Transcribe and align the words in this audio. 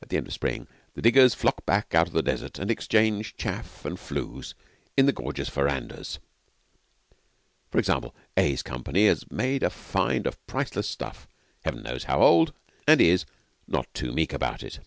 At 0.00 0.08
the 0.08 0.16
end 0.16 0.26
of 0.28 0.32
spring 0.32 0.66
the 0.94 1.02
diggers 1.02 1.34
flock 1.34 1.66
back 1.66 1.94
out 1.94 2.06
of 2.06 2.14
the 2.14 2.22
Desert 2.22 2.58
and 2.58 2.70
exchange 2.70 3.36
chaff 3.36 3.84
and 3.84 4.00
flews 4.00 4.54
in 4.96 5.04
the 5.04 5.12
gorgeous 5.12 5.50
verandahs. 5.50 6.18
For 7.70 7.76
example, 7.78 8.14
A's 8.34 8.62
company 8.62 9.08
has 9.08 9.30
made 9.30 9.62
a 9.62 9.68
find 9.68 10.26
of 10.26 10.38
priceless 10.46 10.88
stuff, 10.88 11.28
Heaven 11.66 11.82
knows 11.82 12.04
how 12.04 12.22
old, 12.22 12.54
and 12.88 12.98
is 12.98 13.26
not 13.68 13.92
too 13.92 14.10
meek 14.10 14.32
about 14.32 14.62
it. 14.62 14.80